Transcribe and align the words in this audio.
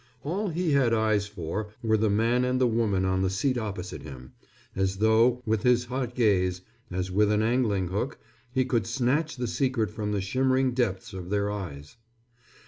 All 0.23 0.49
he 0.49 0.71
had 0.71 0.95
eyes 0.95 1.27
for 1.27 1.69
were 1.83 1.95
the 1.95 2.09
man 2.09 2.43
and 2.43 2.59
the 2.59 2.65
woman 2.65 3.05
on 3.05 3.21
the 3.21 3.29
seat 3.29 3.55
opposite 3.55 4.01
him, 4.01 4.33
as 4.75 4.95
though, 4.97 5.43
with 5.45 5.61
his 5.61 5.85
hot 5.85 6.15
gaze, 6.15 6.61
as 6.89 7.11
with 7.11 7.29
an 7.31 7.43
angling 7.43 7.89
hook, 7.89 8.17
he 8.51 8.65
could 8.65 8.87
snatch 8.87 9.35
the 9.35 9.45
secret 9.45 9.91
from 9.91 10.11
the 10.11 10.19
shimmering 10.19 10.73
depths 10.73 11.13
of 11.13 11.29
their 11.29 11.51
eyes. 11.51 11.97